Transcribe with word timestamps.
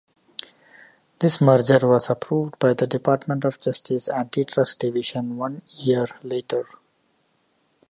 This 1.19 1.39
merger 1.39 1.87
was 1.87 2.09
approved 2.09 2.57
by 2.57 2.73
the 2.73 2.87
Department 2.87 3.45
of 3.45 3.59
Justice 3.59 4.09
Antitrust 4.09 4.79
Division 4.79 5.37
one 5.37 5.61
year 5.75 6.07
later. 6.23 6.65